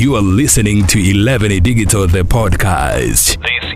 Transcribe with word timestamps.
You 0.00 0.16
are 0.16 0.22
listening 0.22 0.86
to 0.86 0.98
11 0.98 1.60
Digital 1.62 2.06
the 2.06 2.22
podcast. 2.22 3.36
This 3.36 3.74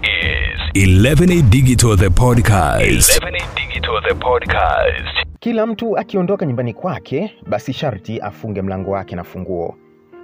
is 0.74 0.88
11 0.88 1.50
Digital 1.50 1.96
the 1.96 2.08
podcast. 2.08 3.18
11 3.20 3.42
Digital 3.54 4.00
the 4.08 4.14
podcast. 4.14 5.26
Kila 5.40 5.66
mtu 5.66 5.98
akiondoka 5.98 6.46
nyumbani 6.46 6.74
kwake, 6.74 7.32
basi 7.46 7.72
sharti 7.72 8.20
afunge 8.20 8.62
mlango 8.62 8.90
wake 8.90 9.16
na 9.16 9.24
funguo. 9.24 9.74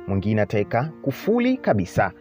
Mwingine 0.09 0.41
ataweka 0.43 0.91
kufuli 1.03 1.57
kabisa, 1.57 2.13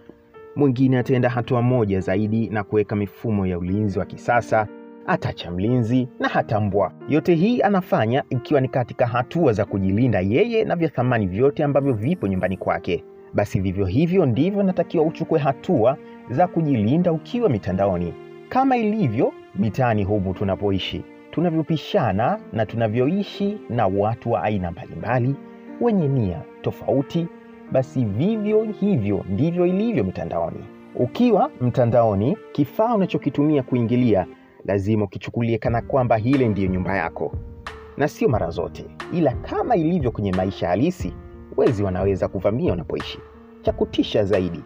mwingine 0.56 0.98
ataenda 1.00 1.30
hatua 1.30 1.62
moja 1.62 2.00
zaidi 2.00 2.50
na 2.50 2.64
kuweka 2.64 2.96
mifumo 2.96 3.48
ya 3.48 3.58
ulinzi 3.58 4.00
wa 4.00 4.06
kisasa, 4.06 4.68
atacha 5.08 5.52
mlinzi 5.52 6.08
na 6.20 6.28
hata 6.28 6.60
mbwa. 6.60 6.94
Yote 7.10 7.36
hii 7.36 7.62
anafanya 7.62 8.24
ikiwa 8.30 8.62
ni 8.62 8.68
katika 8.68 9.08
hatua 9.08 9.54
za 9.54 9.66
kujilinda 9.66 10.20
yeye 10.20 10.64
na 10.64 10.76
vya 10.76 10.90
thamani 10.90 11.28
vyote 11.28 11.64
ambavyo 11.64 11.94
vipo 11.94 12.28
nyumbani 12.28 12.58
kwake. 12.58 13.04
Basi 13.34 13.60
vivyo 13.60 13.86
hivyo 13.86 14.26
ndivyo 14.26 14.64
natakiwa 14.64 15.04
uchukue 15.06 15.40
hatua 15.40 15.98
za 16.30 16.48
kujilinda 16.48 17.12
ukiwa 17.12 17.50
mitandaoni, 17.50 18.14
kama 18.50 18.78
ilivyo 18.78 19.34
mitaani 19.56 20.04
humu 20.04 20.34
tunapoishi 20.34 21.04
tunavyopishana 21.32 22.40
na 22.54 22.66
tunavyoishi 22.66 23.58
na 23.70 23.88
watu 23.88 24.32
wa 24.32 24.44
aina 24.44 24.72
mbalimbali 24.72 25.36
wenye 25.82 26.08
nia 26.08 26.42
tofauti, 26.62 27.28
basi 27.72 28.06
vivyo 28.06 28.64
hivyo 28.64 29.26
ndivyo 29.30 29.66
ilivyo 29.66 30.04
mitandaoni. 30.04 30.60
Ukiwa 30.96 31.52
mtandaoni, 31.62 32.38
kifaa 32.52 32.96
unachokitumia 32.96 33.64
kuingilia 33.64 34.26
lazima 34.66 35.06
ukichukulie 35.06 35.58
kana 35.58 35.82
kwamba 35.82 36.18
hile 36.18 36.48
ndiyo 36.48 36.68
nyumba 36.70 36.98
yako, 36.98 37.32
na 37.98 38.08
sio 38.08 38.30
mara 38.30 38.50
zote, 38.50 38.86
ila 39.14 39.34
kama 39.34 39.76
ilivyo 39.76 40.12
kwenye 40.12 40.32
maisha 40.32 40.68
halisi, 40.68 41.14
wezi 41.60 41.84
wanaweza 41.84 42.28
kuvamia 42.28 42.74
unapoishi. 42.74 43.20
Cha 43.62 43.72
kutisha 43.72 44.24
zaidi, 44.26 44.64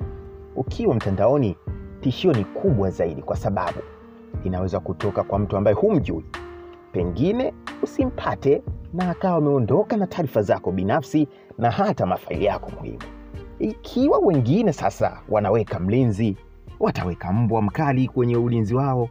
ukiwa 0.56 0.96
mtandaoni, 0.96 1.58
tishio 2.02 2.34
ni 2.34 2.46
kubwa 2.46 2.90
zaidi, 2.90 3.22
kwa 3.22 3.36
sababu 3.36 3.80
inaweza 4.44 4.80
kutoka 4.80 5.24
kwa 5.24 5.40
mtu 5.40 5.58
ambaye 5.58 5.76
humjui 5.76 6.26
pengine 6.92 7.54
usimpate 7.84 8.62
na 8.94 9.10
akawa 9.10 9.38
ameondoka 9.38 9.98
na 9.98 10.08
taarifa 10.08 10.42
zako 10.42 10.72
binafsi 10.72 11.28
na 11.58 11.72
hata 11.72 12.06
mafaili 12.06 12.46
yako 12.46 12.72
muhimu. 12.78 13.00
Ikiwa 13.60 14.18
wengine 14.20 14.74
sasa 14.74 15.20
wanaweka 15.30 15.80
mlinzi, 15.80 16.38
wataweka 16.80 17.34
mbwa 17.34 17.62
mkali 17.62 18.08
kwenye 18.08 18.38
ulinzi 18.38 18.76
wao, 18.76 19.10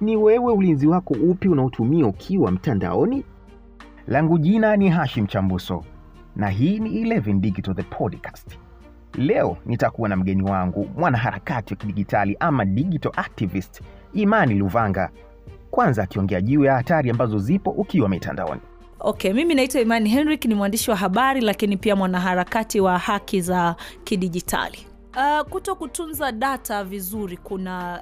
ni 0.00 0.16
wewe 0.16 0.52
ulinzi 0.52 0.86
wako 0.86 1.14
upi 1.28 1.48
unaotumia 1.48 2.06
ukiwa 2.06 2.50
mtandaoni? 2.50 3.24
Langu 4.08 4.38
jina 4.38 4.76
ni 4.76 4.88
Hashim 4.88 5.26
Chambuso 5.26 5.84
na 6.36 6.48
hii 6.48 6.78
ni 6.78 6.90
11 7.04 7.40
Digital 7.40 7.74
the 7.74 7.82
podcast. 7.82 8.58
Leo 9.14 9.56
nitakuwa 9.66 10.08
na 10.08 10.16
mgeni 10.16 10.42
wangu 10.42 10.88
mwanaharakati 10.96 11.74
wa 11.74 11.78
kidigitali 11.80 12.36
ama 12.40 12.64
digital 12.64 13.12
activist 13.16 13.80
Imani 14.14 14.54
Luvanga 14.54 15.10
kwanza 15.70 16.02
akiongea 16.02 16.40
juu 16.40 16.64
ya 16.64 16.74
hatari 16.74 17.10
ambazo 17.10 17.38
zipo 17.38 17.70
ukiwa 17.70 18.08
mitandaoni. 18.08 18.60
Okay, 19.00 19.32
mimi 19.32 19.54
naitwa 19.54 19.80
Imani 19.80 20.08
Henrik, 20.08 20.44
ni 20.44 20.54
mwandishi 20.54 20.90
wa 20.90 20.96
habari 20.96 21.40
lakini 21.40 21.76
pia 21.76 21.96
mwanaharakati 21.96 22.80
wa 22.80 22.98
haki 22.98 23.40
za 23.40 23.76
kidijitali. 24.04 24.85
Uh, 25.16 25.40
kuto 25.48 25.74
kutunza 25.74 26.32
data 26.32 26.84
vizuri 26.84 27.36
kuna 27.36 28.00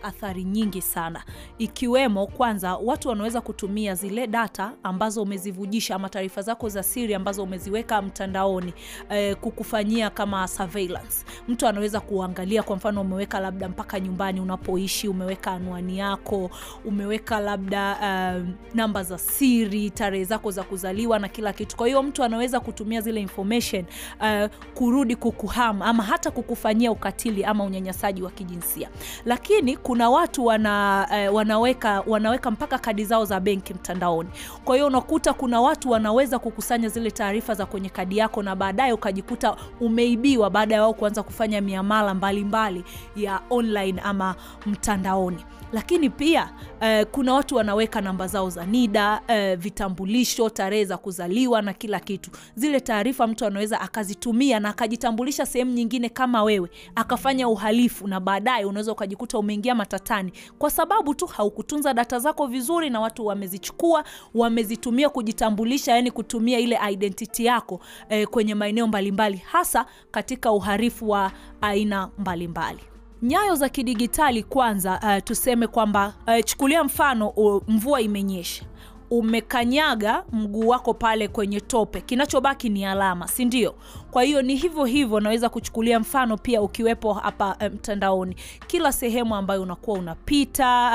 uh, 0.00 0.06
athari 0.08 0.44
nyingi 0.44 0.82
sana 0.82 1.22
ikiwemo, 1.58 2.26
kwanza, 2.26 2.76
watu 2.76 3.08
wanaweza 3.08 3.40
kutumia 3.40 3.94
zile 3.94 4.26
data 4.26 4.72
ambazo 4.82 5.22
umezivujisha 5.22 5.94
ama 5.94 6.08
taarifa 6.08 6.42
zako 6.42 6.68
za 6.68 6.82
siri 6.82 7.14
ambazo 7.14 7.42
umeziweka 7.42 8.02
mtandaoni 8.02 8.72
uh, 9.10 9.36
kukufanyia 9.38 10.10
kama 10.10 10.48
surveillance. 10.48 11.24
Mtu 11.48 11.66
anaweza 11.66 12.00
kuangalia, 12.00 12.62
kwa 12.62 12.76
mfano, 12.76 13.00
umeweka 13.00 13.40
labda 13.40 13.68
mpaka 13.68 14.00
nyumbani 14.00 14.40
unapoishi, 14.40 15.08
umeweka 15.08 15.52
anwani 15.52 15.98
yako, 15.98 16.50
umeweka 16.84 17.40
labda 17.40 17.96
uh, 18.40 18.48
namba 18.74 19.02
za 19.02 19.18
siri, 19.18 19.90
tarehe 19.90 20.24
zako 20.24 20.50
za 20.50 20.62
kuzaliwa 20.62 21.18
na 21.18 21.28
kila 21.28 21.52
kitu. 21.52 21.76
Kwa 21.76 21.86
hiyo 21.86 22.02
mtu 22.02 22.24
anaweza 22.24 22.60
kutumia 22.60 23.00
zile 23.00 23.20
information 23.20 23.84
uh, 24.20 24.50
kurudi 24.74 25.16
kukuhama 25.16 25.84
ama 25.86 26.02
hata 26.02 26.30
kuku 26.30 26.53
kufanyia 26.54 26.92
ukatili 26.92 27.44
ama 27.44 27.64
unyanyasaji 27.64 28.22
wa 28.22 28.30
kijinsia. 28.30 28.88
Lakini 29.24 29.76
kuna 29.76 30.10
watu 30.10 30.46
wana, 30.46 31.06
eh, 31.14 31.34
wanaweka, 31.34 32.02
wanaweka 32.06 32.50
mpaka 32.50 32.78
kadi 32.78 33.04
zao 33.04 33.24
za 33.24 33.40
benki 33.40 33.74
mtandaoni. 33.74 34.28
Kwa 34.64 34.74
hiyo 34.76 34.86
unakuta 34.86 35.32
kuna 35.32 35.60
watu 35.60 35.90
wanaweza 35.90 36.38
kukusanya 36.38 36.88
zile 36.88 37.10
taarifa 37.10 37.54
za 37.54 37.66
kwenye 37.66 37.88
kadi 37.88 38.18
yako 38.18 38.42
na 38.42 38.56
baadaye 38.56 38.92
ukajikuta 38.92 39.56
umeibiwa 39.80 40.50
baada 40.50 40.74
ya 40.74 40.82
wao 40.82 40.94
kuanza 40.94 41.22
kufanya 41.22 41.60
miamala 41.60 42.14
mbalimbali 42.14 42.78
mbali 42.80 43.24
ya 43.26 43.40
online 43.50 44.00
ama 44.04 44.34
mtandaoni 44.66 45.44
lakini 45.74 46.10
pia 46.10 46.50
eh, 46.80 47.06
kuna 47.12 47.34
watu 47.34 47.56
wanaweka 47.56 48.00
namba 48.00 48.26
zao 48.26 48.50
za 48.50 48.66
NIDA 48.66 49.20
eh, 49.28 49.58
vitambulisho, 49.58 50.50
tarehe 50.50 50.84
za 50.84 50.96
kuzaliwa 50.96 51.62
na 51.62 51.72
kila 51.72 52.00
kitu. 52.00 52.30
Zile 52.56 52.80
taarifa 52.80 53.26
mtu 53.26 53.46
anaweza 53.46 53.80
akazitumia 53.80 54.60
na 54.60 54.68
akajitambulisha 54.68 55.46
sehemu 55.46 55.70
nyingine 55.72 56.08
kama 56.08 56.42
wewe, 56.44 56.70
akafanya 56.94 57.48
uhalifu, 57.48 58.08
na 58.08 58.20
baadaye 58.20 58.64
unaweza 58.64 58.92
ukajikuta 58.92 59.38
umeingia 59.38 59.74
matatani 59.74 60.32
kwa 60.58 60.70
sababu 60.70 61.14
tu 61.14 61.26
haukutunza 61.26 61.94
data 61.94 62.18
zako 62.18 62.46
vizuri, 62.46 62.90
na 62.90 63.00
watu 63.00 63.26
wamezichukua, 63.26 64.04
wamezitumia 64.34 65.08
kujitambulisha, 65.08 65.92
yani 65.92 66.10
kutumia 66.10 66.58
ile 66.58 66.78
identity 66.92 67.44
yako 67.44 67.80
eh, 68.08 68.26
kwenye 68.28 68.54
maeneo 68.54 68.86
mbalimbali, 68.86 69.36
hasa 69.36 69.86
katika 70.10 70.52
uhalifu 70.52 71.08
wa 71.10 71.32
aina 71.60 72.10
mbalimbali. 72.18 72.80
Nyayo 73.22 73.54
za 73.54 73.68
kidigitali 73.68 74.42
kwanza, 74.42 75.00
uh, 75.02 75.24
tuseme 75.24 75.66
kwamba 75.66 76.14
uh, 76.26 76.44
chukulia 76.44 76.84
mfano 76.84 77.28
uh, 77.28 77.62
mvua 77.68 78.00
imenyesha 78.00 78.64
umekanyaga 79.10 80.24
mguu 80.32 80.68
wako 80.68 80.94
pale 80.94 81.28
kwenye 81.28 81.60
tope, 81.60 82.00
kinachobaki 82.00 82.68
ni 82.68 82.84
alama, 82.84 83.28
si 83.28 83.44
ndio? 83.44 83.74
Kwa 84.10 84.22
hiyo 84.22 84.42
ni 84.42 84.56
hivyo 84.56 84.84
hivyo, 84.84 85.20
naweza 85.20 85.48
kuchukulia 85.48 86.00
mfano 86.00 86.36
pia 86.36 86.62
ukiwepo 86.62 87.12
hapa 87.12 87.56
mtandaoni, 87.74 88.36
kila 88.66 88.92
sehemu 88.92 89.34
ambayo 89.36 89.62
unakuwa 89.62 89.98
unapita, 89.98 90.90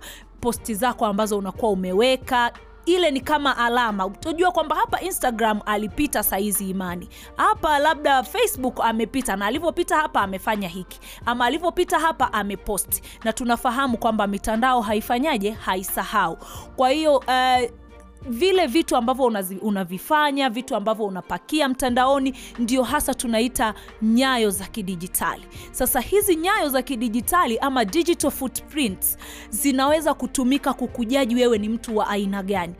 uh, 0.00 0.06
posti 0.40 0.74
zako 0.74 1.06
ambazo 1.06 1.38
unakuwa 1.38 1.72
umeweka 1.72 2.52
ile 2.86 3.10
ni 3.10 3.20
kama 3.20 3.56
alama. 3.56 4.06
Utajua 4.06 4.52
kwamba 4.52 4.76
hapa 4.76 5.00
Instagram 5.00 5.60
alipita 5.66 6.22
saizi 6.22 6.70
Imani, 6.70 7.08
hapa 7.36 7.78
labda 7.78 8.22
Facebook 8.22 8.80
amepita, 8.80 9.36
na 9.36 9.46
alivyopita 9.46 9.96
hapa 9.96 10.20
amefanya 10.22 10.68
hiki, 10.68 11.00
ama 11.26 11.44
alivyopita 11.46 11.98
hapa 11.98 12.32
ameposti, 12.32 13.02
na 13.24 13.32
tunafahamu 13.32 13.98
kwamba 13.98 14.26
mitandao 14.26 14.80
haifanyaje, 14.80 15.50
haisahau. 15.50 16.38
Kwa 16.76 16.90
hiyo 16.90 17.16
uh, 17.16 17.70
vile 18.28 18.66
vitu 18.66 18.96
ambavyo 18.96 19.24
unavifanya 19.62 20.50
vitu 20.50 20.76
ambavyo 20.76 21.04
unapakia 21.06 21.68
mtandaoni 21.68 22.34
ndio 22.58 22.82
hasa 22.82 23.14
tunaita 23.14 23.74
nyayo 24.02 24.50
za 24.50 24.64
kidijitali. 24.66 25.42
Sasa 25.72 26.00
hizi 26.00 26.36
nyayo 26.36 26.68
za 26.68 26.82
kidijitali 26.82 27.58
ama 27.58 27.84
digital 27.84 28.30
footprints 28.30 29.18
zinaweza 29.50 30.14
kutumika 30.14 30.72
kukujaji 30.72 31.34
wewe 31.34 31.58
ni 31.58 31.68
mtu 31.68 31.96
wa 31.96 32.08
aina 32.08 32.42
gani. 32.42 32.74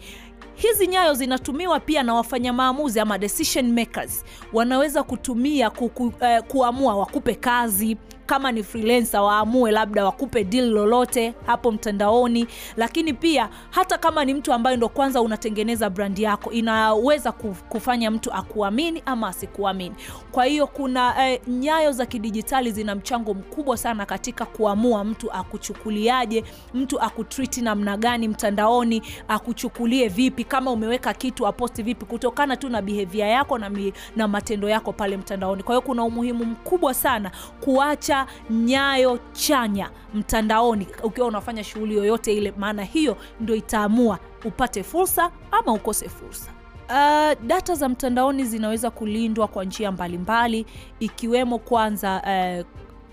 Hizi 0.54 0.86
nyayo 0.86 1.14
zinatumiwa 1.14 1.80
pia 1.80 2.02
na 2.02 2.14
wafanya 2.14 2.52
maamuzi 2.52 3.00
ama 3.00 3.18
decision 3.18 3.72
makers, 3.72 4.24
wanaweza 4.52 5.02
kutumia 5.02 5.70
kuku, 5.70 6.12
eh, 6.20 6.42
kuamua 6.42 6.96
wakupe 6.96 7.34
kazi 7.34 7.96
kama 8.26 8.52
ni 8.52 8.62
freelancer 8.62 9.20
waamue 9.20 9.70
labda 9.70 10.04
wakupe 10.04 10.44
deal 10.44 10.68
lolote 10.70 11.34
hapo 11.46 11.72
mtandaoni, 11.72 12.46
lakini 12.76 13.12
pia 13.12 13.48
hata 13.70 13.98
kama 13.98 14.24
ni 14.24 14.34
mtu 14.34 14.52
ambaye 14.52 14.76
ndo 14.76 14.88
kwanza 14.88 15.20
unatengeneza 15.20 15.90
brand 15.90 16.18
yako, 16.18 16.52
inaweza 16.52 17.32
kufanya 17.68 18.10
mtu 18.10 18.32
akuamini 18.32 19.02
ama 19.06 19.28
asikuamini. 19.28 19.94
Kwa 20.32 20.44
hiyo 20.44 20.66
kuna 20.66 21.28
eh, 21.30 21.40
nyayo 21.48 21.92
za 21.92 22.06
kidijitali 22.06 22.70
zina 22.72 22.94
mchango 22.94 23.34
mkubwa 23.34 23.76
sana 23.76 24.06
katika 24.06 24.44
kuamua 24.46 25.04
mtu 25.04 25.32
akuchukuliaje, 25.32 26.44
mtu 26.74 27.00
akutriti 27.00 27.60
namna 27.62 27.96
gani 27.96 28.28
mtandaoni, 28.28 29.02
akuchukulie 29.28 30.08
vipi, 30.08 30.44
kama 30.44 30.70
umeweka 30.70 31.14
kitu 31.14 31.46
aposti 31.46 31.82
vipi, 31.82 32.04
kutokana 32.04 32.56
tu 32.56 32.68
na 32.68 32.82
behavior 32.82 33.28
yako 33.28 33.58
na, 33.58 33.70
mi, 33.70 33.92
na 34.16 34.28
matendo 34.28 34.68
yako 34.68 34.92
pale 34.92 35.16
mtandaoni. 35.16 35.62
Kwa 35.62 35.74
hiyo 35.74 35.82
kuna 35.86 36.04
umuhimu 36.04 36.44
mkubwa 36.44 36.94
sana 36.94 37.30
kuacha 37.60 38.13
nyayo 38.50 39.18
chanya 39.32 39.90
mtandaoni 40.14 40.86
ukiwa 41.02 41.26
unafanya 41.26 41.64
shughuli 41.64 41.94
yoyote 41.96 42.34
ile, 42.34 42.52
maana 42.58 42.84
hiyo 42.84 43.16
ndio 43.40 43.56
itaamua 43.56 44.18
upate 44.44 44.82
fursa 44.82 45.30
ama 45.50 45.72
ukose 45.72 46.08
fursa. 46.08 46.50
Uh, 46.88 47.46
data 47.46 47.74
za 47.74 47.88
mtandaoni 47.88 48.44
zinaweza 48.44 48.90
kulindwa 48.90 49.48
kwa 49.48 49.64
njia 49.64 49.92
mbalimbali 49.92 50.66
ikiwemo 51.00 51.58
kwanza, 51.58 52.22
uh, 52.26 52.66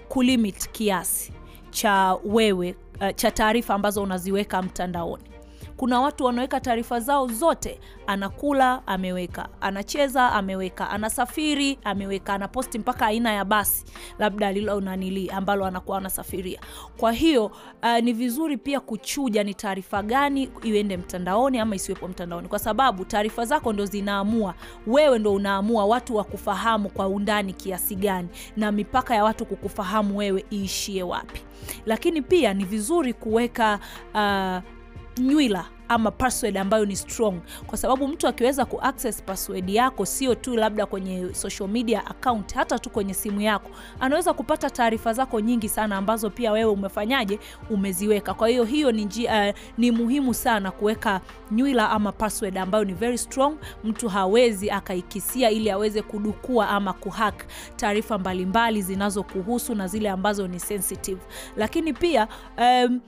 kulimit 0.07 0.69
kiasi 0.71 1.33
cha 1.69 2.17
wewe 2.25 2.75
uh, 3.01 3.15
cha 3.15 3.31
taarifa 3.31 3.73
ambazo 3.73 4.03
unaziweka 4.03 4.61
mtandaoni. 4.61 5.23
Kuna 5.81 6.01
watu 6.01 6.25
wanaweka 6.25 6.59
taarifa 6.59 6.99
zao 6.99 7.27
zote 7.27 7.79
anakula 8.07 8.87
ameweka 8.87 9.49
anacheza 9.61 10.31
ameweka 10.31 10.89
anasafiri 10.89 11.79
ameweka 11.83 12.33
anaposti 12.33 12.79
mpaka 12.79 13.05
aina 13.05 13.33
ya 13.33 13.45
basi 13.45 13.85
labda 14.19 14.51
lilo 14.51 14.81
nanili 14.81 15.29
ambalo 15.29 15.65
anakuwa 15.65 15.97
anasafiria. 15.97 16.59
Kwa 16.97 17.11
hiyo 17.11 17.45
uh, 17.83 17.97
ni 18.03 18.13
vizuri 18.13 18.57
pia 18.57 18.79
kuchuja 18.79 19.43
ni 19.43 19.53
taarifa 19.53 20.03
gani 20.03 20.49
iende 20.63 20.97
mtandaoni 20.97 21.59
ama 21.59 21.75
isiwepo 21.75 22.07
mtandaoni. 22.07 22.47
Kwa 22.47 22.59
sababu 22.59 23.05
taarifa 23.05 23.45
zako 23.45 23.73
ndo 23.73 23.85
zinaamua. 23.85 24.53
Wewe 24.87 25.19
ndo 25.19 25.33
unaamua 25.33 25.85
watu 25.85 26.15
wakufahamu 26.15 26.89
kwa 26.89 27.07
undani 27.07 27.53
kiasi 27.53 27.95
gani 27.95 28.27
na 28.57 28.71
mipaka 28.71 29.15
ya 29.15 29.23
watu 29.23 29.45
kukufahamu 29.45 30.17
wewe 30.17 30.45
iishie 30.53 31.03
wapi. 31.03 31.41
Lakini 31.85 32.21
pia 32.21 32.53
ni 32.53 32.65
vizuri 32.65 33.13
kuweka 33.13 33.79
uh, 34.13 34.80
nywila 35.17 35.65
ama 35.87 36.11
password 36.11 36.57
ambayo 36.57 36.85
ni 36.85 36.95
strong. 36.95 37.35
Kwa 37.67 37.77
sababu 37.77 38.07
mtu 38.07 38.27
akiweza 38.27 38.65
kuaccess 38.65 39.23
password 39.23 39.69
yako 39.69 40.05
sio 40.05 40.35
tu 40.35 40.55
labda 40.55 40.85
kwenye 40.85 41.33
social 41.33 41.69
media 41.69 42.05
account 42.05 42.53
hata 42.53 42.79
tu 42.79 42.89
kwenye 42.89 43.13
simu 43.13 43.41
yako 43.41 43.69
anaweza 43.99 44.33
kupata 44.33 44.69
taarifa 44.69 45.13
zako 45.13 45.39
nyingi 45.39 45.69
sana 45.69 45.97
ambazo 45.97 46.29
pia 46.29 46.51
wewe 46.51 46.71
umefanyaje 46.71 47.39
umeziweka. 47.69 48.33
Kwa 48.33 48.47
hiyo 48.47 48.63
hiyo 48.63 48.91
ni, 48.91 49.05
uh, 49.05 49.55
ni 49.77 49.91
muhimu 49.91 50.33
sana 50.33 50.71
kuweka 50.71 51.21
nywila 51.51 51.89
ama 51.89 52.11
password 52.11 52.57
ambayo 52.57 52.83
ni 52.83 52.93
very 52.93 53.17
strong. 53.17 53.55
Mtu 53.83 54.09
hawezi 54.09 54.71
akaikisia 54.71 55.49
ili 55.49 55.69
aweze 55.71 56.01
kudukua 56.01 56.69
ama 56.69 56.93
kuhack 56.93 57.45
taarifa 57.75 58.17
mbalimbali 58.17 58.81
zinazokuhusu 58.81 59.75
na 59.75 59.87
zile 59.87 60.09
ambazo 60.09 60.47
ni 60.47 60.59
sensitive. 60.59 61.21
Lakini 61.55 61.93
pia 61.93 62.27
um, 62.57 62.99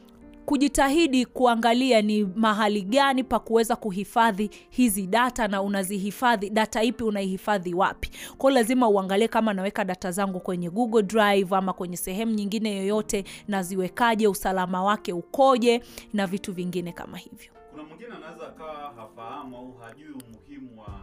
kujitahidi 0.46 1.26
kuangalia 1.26 2.02
ni 2.02 2.24
mahali 2.36 2.82
gani 2.82 3.24
pa 3.24 3.40
kuweza 3.40 3.76
kuhifadhi 3.76 4.50
hizi 4.70 5.08
data 5.08 5.48
na 5.48 5.62
unazihifadhi 5.62 6.50
data 6.50 6.84
ipi 6.84 7.04
unaihifadhi 7.04 7.74
wapi. 7.74 8.10
Kwao 8.38 8.54
lazima 8.54 8.88
uangalie 8.90 9.28
kama 9.28 9.54
naweka 9.54 9.86
data 9.86 10.12
zangu 10.12 10.40
kwenye 10.40 10.70
google 10.70 11.04
drive 11.04 11.56
ama 11.56 11.74
kwenye 11.74 11.98
sehemu 11.98 12.32
nyingine 12.34 12.76
yoyote 12.78 13.24
naziwekaje 13.48 14.28
usalama 14.28 14.84
wake 14.84 15.14
ukoje 15.14 15.82
na 16.14 16.28
vitu 16.28 16.54
vingine 16.54 16.92
kama 16.92 17.18
hivyo. 17.18 17.52
Kuna 17.72 17.84
mwingine 17.84 18.10
anaweza 18.16 18.48
akawa 18.48 18.94
hafahamu 18.96 19.58
au 19.58 19.74
hajui 19.82 20.08
umuhimu 20.12 20.82
wa 20.82 21.00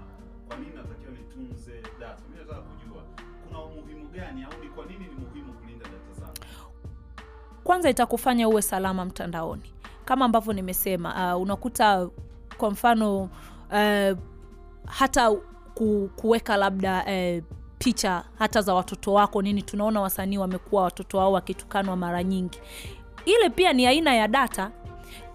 kwa 0.48 0.56
nini 0.56 0.72
natakiwa 0.76 1.12
nitunze 1.12 1.72
data. 2.00 2.22
Mi 2.30 2.36
nataka 2.38 2.60
kujua 2.60 3.02
kuna 3.48 3.62
umuhimu 3.64 4.08
gani 4.08 4.42
au 4.44 4.62
ni 4.64 4.68
kwa 4.68 4.86
nini 4.86 5.04
ni 5.04 5.14
muhimu 5.24 5.52
kulinda 5.52 5.84
data 5.84 5.99
kwanza 7.64 7.90
itakufanya 7.90 8.48
uwe 8.48 8.62
salama 8.62 9.04
mtandaoni. 9.04 9.72
Kama 10.04 10.24
ambavyo 10.24 10.52
nimesema 10.52 11.34
uh, 11.36 11.42
unakuta 11.42 12.08
kwa 12.58 12.70
mfano 12.70 13.18
uh, 13.22 14.18
hata 14.86 15.30
ku, 15.74 16.10
kuweka 16.16 16.56
labda 16.56 17.04
uh, 17.06 17.42
picha 17.78 18.24
hata 18.38 18.60
za 18.62 18.74
watoto 18.74 19.12
wako 19.12 19.42
nini 19.42 19.62
tunaona 19.62 20.00
wasanii 20.00 20.38
wamekuwa 20.38 20.82
watoto 20.82 21.18
wao 21.18 21.32
wakitukanwa 21.32 21.96
mara 21.96 22.22
nyingi. 22.24 22.60
Ile 23.24 23.50
pia 23.50 23.72
ni 23.72 23.86
aina 23.86 24.14
ya 24.14 24.28
data 24.28 24.70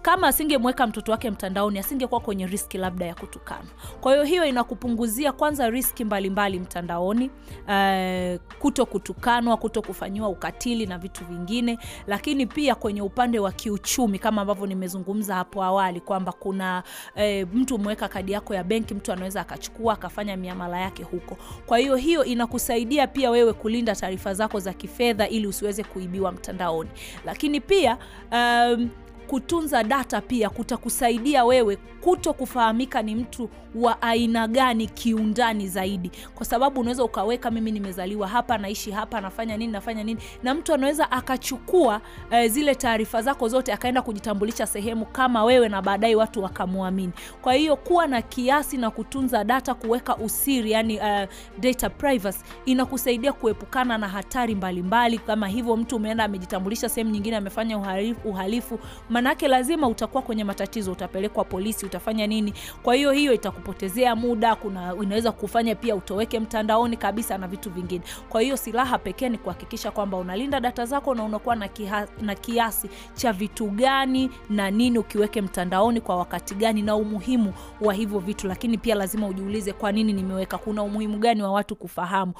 kama 0.02 0.28
asingemweka 0.28 0.86
mtoto 0.86 1.12
wake 1.12 1.30
mtandaoni 1.30 1.78
asingekuwa 1.78 2.20
kwenye 2.20 2.46
riski 2.46 2.78
labda 2.78 3.06
ya 3.06 3.14
kutukanwa 3.14 3.66
kwa 4.00 4.12
hiyo 4.12 4.24
hiyo 4.24 4.44
inakupunguzia 4.44 5.32
kwanza 5.32 5.70
riski 5.70 6.04
mbalimbali 6.04 6.58
mtandaoni 6.60 7.30
uh, 7.68 8.40
kuto 8.58 8.86
kutukanwa 8.86 9.56
kuto 9.56 9.82
kufanyiwa 9.82 10.28
ukatili 10.28 10.86
na 10.86 10.98
vitu 10.98 11.24
vingine 11.24 11.78
lakini 12.06 12.46
pia 12.46 12.74
kwenye 12.74 13.02
upande 13.02 13.38
wa 13.38 13.52
kiuchumi 13.52 14.18
kama 14.18 14.40
ambavyo 14.42 14.66
nimezungumza 14.66 15.34
hapo 15.34 15.62
awali 15.64 16.00
kwamba 16.00 16.32
kuna 16.32 16.82
uh, 17.16 17.48
mtu 17.54 17.74
umeweka 17.74 18.08
kadi 18.08 18.32
yako 18.32 18.54
ya 18.54 18.64
benki 18.64 18.94
mtu 18.94 19.12
anaweza 19.12 19.40
akachukua 19.40 19.92
akafanya 19.94 20.36
miamala 20.36 20.80
yake 20.80 21.02
huko. 21.02 21.36
Kwa 21.66 21.78
hiyo 21.78 21.96
hiyo 21.96 22.24
inakusaidia 22.24 23.06
pia 23.06 23.30
wewe 23.30 23.52
kulinda 23.52 23.94
taarifa 23.96 24.34
zako 24.34 24.60
za 24.60 24.72
kifedha 24.72 25.28
ili 25.28 25.46
usiweze 25.46 25.84
kuibiwa 25.84 26.32
mtandaoni. 26.32 26.90
Lakini 27.24 27.60
pia 27.60 27.98
um, 28.32 28.88
kutunza 29.26 29.84
data 29.84 30.20
pia 30.20 30.50
kutakusaidia 30.50 31.44
wewe 31.44 31.76
kuto 31.76 32.32
kufahamika 32.32 33.02
ni 33.02 33.14
mtu 33.14 33.50
wa 33.74 34.02
aina 34.02 34.48
gani 34.48 34.86
kiundani 34.86 35.68
zaidi. 35.68 36.10
Kwa 36.34 36.46
sababu 36.46 36.80
unaweza 36.80 37.04
ukaweka 37.04 37.50
mimi 37.50 37.70
nimezaliwa 37.72 38.28
hapa 38.28 38.58
naishi 38.58 38.90
hapa 38.90 39.20
nafanya 39.20 39.56
nini 39.56 39.72
nafanya 39.72 40.04
nini. 40.04 40.20
Na 40.42 40.54
mtu 40.54 40.74
anaweza 40.74 41.10
akachukua 41.10 42.00
eh, 42.30 42.50
zile 42.50 42.74
taarifa 42.74 43.22
zako 43.22 43.48
zote 43.48 43.72
akaenda 43.72 44.02
kujitambulisha 44.02 44.66
sehemu 44.66 45.06
kama 45.06 45.44
wewe 45.44 45.68
na 45.68 45.82
baadaye 45.82 46.14
watu 46.16 46.42
wakamwamini. 46.42 47.12
Kwa 47.42 47.54
hiyo 47.54 47.76
kuwa 47.76 48.06
na 48.06 48.22
kiasi 48.22 48.76
na 48.76 48.90
kutunza 48.90 49.44
data 49.44 49.74
kuweka 49.74 50.16
usiri 50.16 50.70
yani 50.70 50.98
uh, 50.98 51.28
data 51.58 51.90
privacy 51.90 52.38
inakusaidia 52.64 53.32
kuepukana 53.32 53.98
na 53.98 54.08
hatari 54.08 54.54
mbalimbali. 54.54 55.16
Mbali. 55.16 55.18
kama 55.18 55.48
hivyo 55.48 55.76
mtu 55.76 55.96
umeenda 55.96 56.24
amejitambulisha 56.24 56.88
sehemu 56.88 57.10
nyingine 57.10 57.36
amefanya 57.36 57.78
uhalifu, 57.78 58.28
uhalifu 58.28 58.78
manake 59.16 59.48
lazima 59.48 59.88
utakuwa 59.88 60.22
kwenye 60.22 60.44
matatizo 60.44 60.92
utapelekwa 60.92 61.44
polisi 61.44 61.86
utafanya 61.86 62.26
nini? 62.26 62.54
Kwa 62.82 62.94
hiyo 62.94 63.12
hiyo 63.12 63.32
itakupotezea 63.32 64.16
muda 64.16 64.54
kuna 64.56 64.94
inaweza 65.02 65.32
kufanya 65.32 65.74
pia 65.74 65.96
utoweke 65.96 66.40
mtandaoni 66.40 66.96
kabisa 66.96 67.38
na 67.38 67.48
vitu 67.48 67.70
vingine. 67.70 68.04
Kwa 68.28 68.40
hiyo 68.40 68.56
silaha 68.56 68.98
pekee 68.98 69.28
ni 69.28 69.38
kuhakikisha 69.38 69.90
kwamba 69.90 70.16
unalinda 70.16 70.60
data 70.60 70.86
zako 70.86 71.14
na 71.14 71.24
unakuwa 71.24 71.56
na, 71.56 71.68
kiha, 71.68 72.08
na 72.20 72.34
kiasi 72.34 72.90
cha 73.14 73.32
vitu 73.32 73.66
gani 73.66 74.30
na 74.50 74.70
nini 74.70 74.98
ukiweke 74.98 75.42
mtandaoni 75.42 76.00
kwa 76.00 76.16
wakati 76.16 76.54
gani 76.54 76.82
na 76.82 76.96
umuhimu 76.96 77.54
wa 77.80 77.94
hivyo 77.94 78.18
vitu. 78.18 78.48
Lakini 78.48 78.78
pia 78.78 78.94
lazima 78.94 79.26
ujiulize 79.26 79.72
kwa 79.72 79.92
nini 79.92 80.12
nimeweka 80.12 80.58
kuna 80.58 80.82
umuhimu 80.82 81.18
gani 81.18 81.42
wa 81.42 81.52
watu 81.52 81.76
kufahamu 81.76 82.32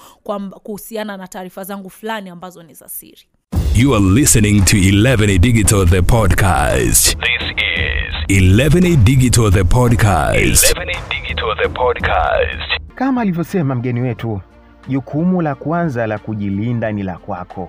kuhusiana 0.63 1.17
na 1.17 1.29
taarifa 1.29 1.65
zangu 1.65 1.91
fulani 1.91 2.31
ambazo 2.31 2.63
ni 2.63 2.75
za 2.75 2.89
siri 2.89 3.23
You 3.77 3.93
are 3.95 4.01
listening 4.01 4.65
to 4.65 4.77
11 4.79 5.39
Digital 5.41 5.85
the 5.85 6.01
podcast. 6.01 7.15
This 7.21 7.43
is 8.29 8.41
11 8.43 9.05
Digital 9.05 9.51
the 9.51 9.65
podcast. 9.65 10.73
11 10.75 10.95
Digital 11.11 11.55
the 11.63 11.69
podcast. 11.69 12.81
Kama 12.95 13.21
alivyosema 13.21 13.75
mgeni 13.75 14.01
wetu, 14.01 14.41
jukumu 14.89 15.43
la 15.43 15.55
kwanza 15.55 16.07
la 16.07 16.19
kujilinda 16.19 16.93
ni 16.93 17.03
la 17.03 17.19
kwako. 17.19 17.69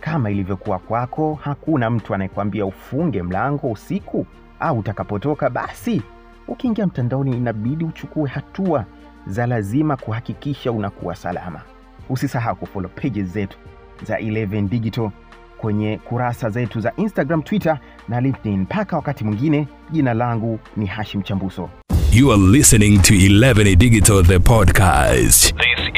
Kama 0.00 0.30
ilivyokuwa 0.30 0.78
kwako, 0.78 1.38
hakuna 1.42 1.90
mtu 1.90 2.14
anayekwambia 2.14 2.66
ufunge 2.66 3.22
mlango 3.22 3.70
usiku 3.70 4.26
au 4.60 4.78
utakapotoka. 4.78 5.50
Basi 5.50 6.02
ukiingia 6.48 6.86
mtandaoni, 6.86 7.36
inabidi 7.36 7.84
uchukue 7.84 8.28
hatua 8.30 8.84
za 9.26 9.46
lazima 9.46 9.96
kuhakikisha 9.96 10.72
unakuwa 10.72 11.16
salama. 11.16 11.60
Usisahau 12.08 12.56
kufollow 12.56 12.90
pages 12.90 13.26
zetu 13.26 13.58
za 14.02 14.18
11 14.18 14.68
Digital 14.68 15.10
kwenye 15.58 15.98
kurasa 16.04 16.50
zetu 16.50 16.80
za 16.80 16.92
Instagram, 16.96 17.42
Twitter 17.42 17.78
na 18.08 18.20
LinkedIn. 18.20 18.60
Mpaka 18.60 18.96
wakati 18.96 19.24
mwingine, 19.24 19.66
jina 19.90 20.14
langu 20.14 20.58
ni 20.76 20.86
Hashim 20.86 21.22
Chambuso. 21.22 21.70
You 22.12 22.32
are 22.32 22.42
listening 22.42 23.02
to 23.02 23.14
11 23.14 23.76
Digital 23.76 24.22
the 24.24 24.38
podcast. 24.38 25.54
This 25.54 25.88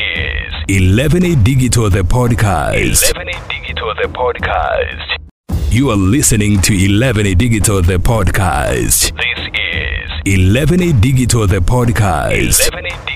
is 0.68 0.76
11 0.76 1.36
Digital 1.42 1.90
the 1.90 2.02
podcast. 2.02 3.14
11 3.14 3.32
Digital 3.48 3.94
the 4.02 4.08
podcast. 4.08 5.20
You 5.72 5.90
are 5.92 6.00
listening 6.00 6.60
to 6.62 6.72
11 6.74 7.34
Digital 7.36 7.82
the 7.82 7.98
podcast. 7.98 9.12
This 9.14 9.38
is 9.54 10.10
11 10.24 11.00
Digital 11.00 11.46
the 11.46 11.60
podcast. 11.60 12.68
11 12.72 12.82
Digital 12.82 13.09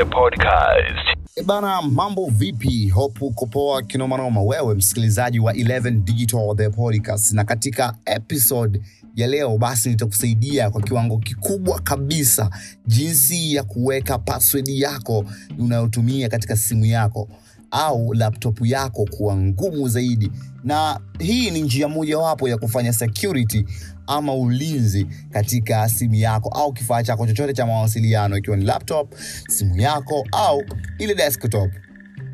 the 0.00 0.06
podcast. 0.06 1.16
E 1.36 1.42
Bana, 1.42 1.82
mambo 1.82 2.26
vipi? 2.26 2.88
Hope 2.88 3.24
uko 3.24 3.82
kinomanoma, 3.82 4.42
wewe 4.42 4.74
msikilizaji 4.74 5.40
wa 5.40 5.52
11 5.52 5.90
Digital 6.04 6.56
the 6.56 6.68
podcast, 6.70 7.32
na 7.32 7.44
katika 7.44 7.94
episode 8.06 8.80
ya 9.16 9.26
leo 9.26 9.58
basi 9.58 9.88
nitakusaidia 9.88 10.70
kwa 10.70 10.82
kiwango 10.82 11.18
kikubwa 11.18 11.80
kabisa 11.80 12.50
jinsi 12.86 13.54
ya 13.54 13.62
kuweka 13.62 14.18
password 14.18 14.68
yako 14.68 15.24
unayotumia 15.58 16.28
katika 16.28 16.56
simu 16.56 16.84
yako 16.84 17.28
au 17.70 18.12
laptop 18.14 18.60
yako 18.66 19.04
kuwa 19.16 19.36
ngumu 19.36 19.88
zaidi, 19.88 20.30
na 20.64 21.00
hii 21.18 21.50
ni 21.50 21.62
njia 21.62 21.88
mojawapo 21.88 22.48
ya 22.48 22.58
kufanya 22.58 22.92
security 22.92 23.64
ama 24.06 24.34
ulinzi 24.34 25.06
katika 25.30 25.88
simu 25.88 26.14
yako 26.14 26.48
au 26.48 26.72
kifaa 26.72 27.02
chako 27.02 27.26
chochote 27.26 27.52
cha 27.52 27.66
mawasiliano, 27.66 28.36
ikiwa 28.38 28.56
ni 28.56 28.64
laptop, 28.64 29.14
simu 29.48 29.76
yako 29.80 30.26
au 30.32 30.62
ile 30.98 31.14
desktop. 31.14 31.70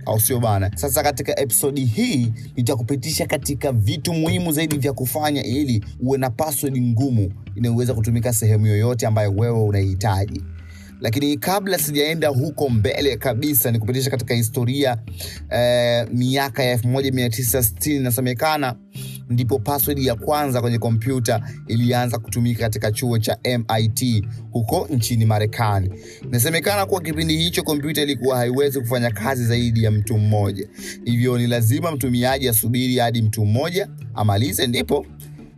Au 0.07 0.21
sio 0.21 0.41
bana? 0.41 0.71
Sasa 0.75 1.03
katika 1.03 1.41
episodi 1.41 1.85
hii 1.85 2.33
nitakupitisha 2.57 3.27
katika 3.27 3.73
vitu 3.73 4.15
muhimu 4.15 4.53
zaidi 4.53 4.79
vya 4.79 4.93
kufanya 4.93 5.43
ili 5.43 5.85
uwe 6.01 6.19
na 6.19 6.31
password 6.31 6.79
ngumu 6.79 7.33
inayoweza 7.55 7.95
kutumika 7.95 8.33
sehemu 8.33 8.67
yoyote 8.67 9.07
ambayo 9.07 9.31
wewe 9.31 9.63
unahitaji 9.63 10.43
lakini 11.01 11.37
kabla 11.37 11.79
sijaenda 11.79 12.29
huko 12.29 12.69
mbele 12.69 13.17
kabisa 13.17 13.71
ni 13.71 13.79
kupitisha 13.79 14.11
katika 14.11 14.35
historia 14.35 14.97
eh, 15.51 16.07
miaka 16.13 16.63
ya 16.65 16.77
1960 16.77 17.97
inasemekana 17.97 18.75
ndipo 19.31 19.59
password 19.59 19.99
ya 19.99 20.15
kwanza 20.15 20.61
kwenye 20.61 20.79
kompyuta 20.79 21.41
ilianza 21.67 22.19
kutumika 22.19 22.61
katika 22.61 22.93
chuo 22.93 23.19
cha 23.19 23.39
MIT 23.59 24.25
huko 24.51 24.89
nchini 24.91 25.25
Marekani. 25.27 25.91
Inasemekana 26.25 26.87
kuwa 26.87 27.01
kipindi 27.01 27.37
hicho 27.37 27.63
kompyuta 27.63 28.03
ilikuwa 28.03 28.37
haiwezi 28.37 28.81
kufanya 28.81 29.11
kazi 29.11 29.47
zaidi 29.47 29.85
ya 29.85 29.91
mtu 29.91 30.19
mmoja, 30.19 30.69
hivyo 31.05 31.39
ni 31.39 31.47
lazima 31.47 31.93
mtumiaji 31.93 32.49
asubiri 32.49 32.97
hadi 32.99 33.23
mtu 33.23 33.45
mmoja 33.47 33.89
amalize 34.15 34.67
ndipo 34.67 35.07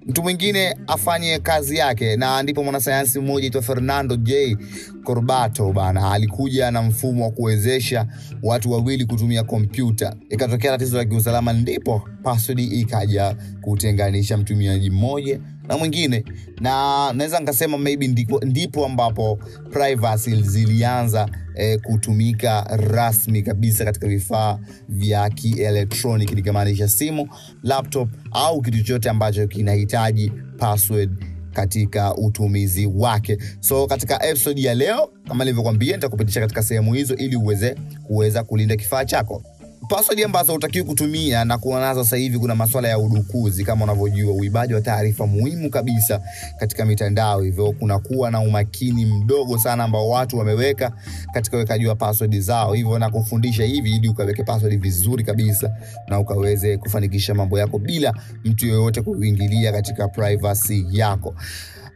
mtu 0.09 0.23
mwingine 0.23 0.77
afanye 0.87 1.39
kazi 1.39 1.77
yake, 1.77 2.17
na 2.17 2.43
ndipo 2.43 2.65
mwanasayansi 2.65 3.21
mmoja 3.21 3.45
aitwa 3.45 3.63
Fernando 3.63 4.17
J 4.17 4.57
Corbato 5.05 5.73
bana 5.73 6.11
alikuja 6.13 6.71
na 6.71 6.83
mfumo 6.83 7.25
wa 7.25 7.31
kuwezesha 7.31 8.07
watu 8.43 8.73
wawili 8.73 9.05
kutumia 9.07 9.43
kompyuta. 9.45 10.17
Ikatokea 10.31 10.71
tatizo 10.71 10.97
la 10.97 11.05
kiusalama, 11.05 11.53
ndipo 11.53 12.09
password 12.23 12.61
ikaja 12.61 13.37
kutenganisha 13.61 14.37
mtumiaji 14.37 14.91
mmoja 14.91 15.41
na 15.69 15.79
mwingine, 15.79 16.25
na 16.61 17.13
naweza 17.13 17.41
nikasema 17.41 17.79
maybe 17.79 18.09
ndipo, 18.09 18.41
ndipo 18.45 18.87
ambapo 18.87 19.39
privacy 19.71 20.43
zilianza 20.43 21.29
eh, 21.55 21.81
kutumika 21.83 22.63
rasmi 22.77 23.43
kabisa 23.43 23.85
katika 23.85 24.07
vifaa 24.09 24.59
vya 24.89 25.31
kielektroniki 25.31 26.35
nikimaanisha 26.35 26.89
simu, 26.89 27.29
laptop 27.63 28.09
au 28.31 28.63
kitu 28.63 28.79
chochote 28.79 29.11
ambacho 29.11 29.47
kinahitaji 29.47 30.33
password 30.59 31.11
katika 31.53 32.15
utumizi 32.17 32.87
wake. 32.87 33.39
So 33.61 33.87
katika 33.87 34.27
episode 34.27 34.63
ya 34.63 34.75
leo, 34.75 35.11
kama 35.29 35.45
nilivyokwambia, 35.45 35.97
nitakupitisha 35.97 36.41
katika 36.41 36.63
sehemu 36.63 36.95
hizo 36.95 37.15
ili 37.17 37.37
uweze 37.37 37.75
kuweza 38.07 38.45
kulinda 38.45 38.77
kifaa 38.77 39.05
chako 39.05 39.43
password 39.89 40.23
ambazo 40.25 40.55
utakiwi 40.55 40.85
kutumia 40.85 41.45
na 41.45 41.59
kuwa 41.59 41.81
nazo 41.81 42.05
sasa 42.05 42.17
hivi. 42.17 42.39
Kuna 42.39 42.55
masuala 42.55 42.89
ya 42.89 42.99
udukuzi, 42.99 43.65
kama 43.65 43.85
unavyojua, 43.85 44.33
uibaji 44.35 44.75
wa 44.75 44.81
taarifa 44.81 45.27
muhimu 45.27 45.71
kabisa 45.71 46.21
katika 46.59 46.85
mitandao, 46.85 47.41
hivyo 47.43 47.73
kunakuwa 47.73 48.31
na 48.31 48.41
umakini 48.41 49.05
mdogo 49.07 49.59
sana 49.59 49.85
ambao 49.85 50.09
watu 50.09 50.39
wameweka 50.39 50.93
katika 51.33 51.57
uwekaji 51.57 51.87
wa 51.87 51.95
password 51.97 52.41
zao. 52.41 52.73
Hivyo 52.75 52.99
na 52.99 53.11
kufundisha 53.11 53.65
hivi 53.65 53.91
ili 53.97 54.09
ukaweke 54.09 54.45
password 54.45 54.81
vizuri 54.83 55.25
kabisa 55.25 55.77
na 56.09 56.21
ukaweze 56.21 56.77
kufanikisha 56.77 57.35
mambo 57.35 57.59
yako 57.59 57.79
bila 57.79 58.15
mtu 58.45 58.67
yoyote 58.67 59.03
kuingilia 59.03 59.73
katika 59.73 60.09
privacy 60.09 60.85
yako. 60.91 61.35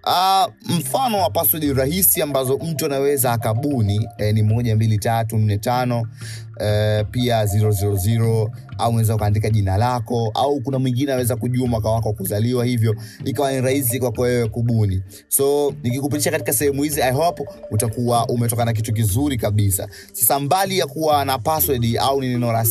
Uh, 0.07 0.53
mfano 0.79 1.19
wa 1.23 1.31
password 1.31 1.77
rahisi 1.77 2.23
ambazo 2.23 2.59
mtu 2.59 2.87
anaweza 2.87 3.33
akabuni 3.33 4.09
eh, 4.19 4.35
ni 4.35 4.43
moja 4.43 4.77
mbili 4.77 4.99
tatu 4.99 5.39
nne 5.39 5.59
tano 5.59 6.07
eh, 6.63 7.07
pia 7.11 7.45
000 7.45 8.51
au 8.79 8.91
unaweza 8.91 9.15
ukaandika 9.15 9.51
jina 9.51 9.77
lako 9.77 10.31
au 10.35 10.61
kuna 10.61 10.79
mwingine 10.79 11.13
anaweza 11.13 11.37
kujua 11.37 11.67
mwaka 11.67 11.89
wako 11.89 12.09
wa 12.09 12.15
kuzaliwa 12.15 12.65
hivyo 12.65 12.97
ikawa 13.25 13.53
ni 13.53 13.61
rahisi 13.61 13.99
kwako 14.01 14.23
wewe 14.23 14.49
kubuni. 14.49 15.03
So 15.29 15.75
nikikupitisha 15.83 16.31
katika 16.31 16.53
sehemu 16.53 16.83
hizi 16.83 17.03
i 17.03 17.13
hope 17.13 17.45
utakuwa 17.71 18.27
umetoka 18.27 18.65
na 18.65 18.73
kitu 18.73 18.93
kizuri 18.93 19.37
kabisa. 19.37 19.89
Sasa 20.13 20.41
mbali 20.41 20.79
ya 20.79 20.87
kuwa 20.87 21.25
na 21.25 21.39
password 21.39 21.97
au 22.01 22.21
ni 22.21 22.29
neno 22.29 22.53
la 22.53 22.65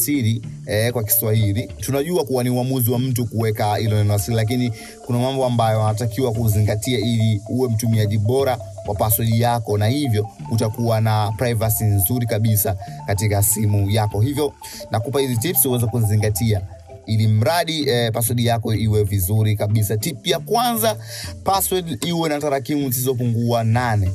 eh, 0.65 0.91
kwa 0.93 1.03
kiswahili 1.03 1.71
tunajua 1.79 2.23
kuwa 2.25 2.43
ni 2.43 2.49
uamuzi 2.49 2.91
wa 2.91 2.99
mtu 2.99 3.25
kuweka 3.25 3.75
hilo 3.75 3.97
neno 3.97 4.17
la 4.17 4.35
lakini 4.35 4.73
kuna 5.05 5.19
mambo 5.19 5.45
ambayo 5.45 5.83
anatakiwa 5.83 6.31
kuzingatia 6.31 6.99
ili 6.99 7.41
uwe 7.49 7.69
mtumiaji 7.69 8.17
bora 8.17 8.57
wa 8.87 8.95
password 8.95 9.29
yako 9.29 9.77
na 9.77 9.87
hivyo 9.87 10.27
utakuwa 10.51 11.01
na 11.01 11.31
privacy 11.37 11.83
nzuri 11.83 12.25
kabisa 12.27 12.75
katika 13.07 13.43
simu 13.43 13.89
yako. 13.89 14.21
Hivyo 14.21 14.53
nakupa 14.91 15.19
hizi 15.19 15.37
tips 15.37 15.65
uweze 15.65 15.85
kuzingatia 15.87 16.61
ili 17.05 17.27
mradi 17.27 17.89
eh, 17.89 18.11
password 18.11 18.39
yako 18.39 18.73
iwe 18.73 19.03
vizuri 19.03 19.55
kabisa. 19.55 19.97
Tip 19.97 20.27
ya 20.27 20.39
kwanza 20.39 20.97
password 21.43 22.05
iwe 22.05 22.29
na 22.29 22.39
tarakimu 22.39 22.89
zisizopungua 22.89 23.63
nane. 23.63 24.11